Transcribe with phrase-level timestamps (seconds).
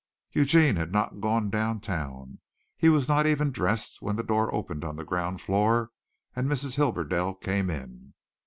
[0.31, 2.39] Eugene had not gone down town.
[2.75, 5.91] He was not even dressed when the door opened on the ground floor
[6.35, 6.73] and Mrs.
[6.75, 8.15] Hibberdell came in.